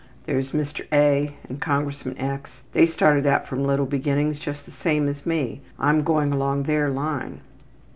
There's 0.25 0.49
Mr. 0.51 0.83
A. 0.91 1.35
and 1.47 1.61
Congressman 1.61 2.17
X., 2.17 2.49
they 2.73 2.87
started 2.87 3.27
out 3.27 3.45
from 3.47 3.61
little 3.63 3.85
beginnings 3.85 4.39
just 4.39 4.65
the 4.65 4.71
same 4.71 5.07
as 5.07 5.27
me. 5.27 5.61
I'm 5.77 6.03
going 6.03 6.31
along 6.33 6.63
their 6.63 6.89
line. 6.89 7.41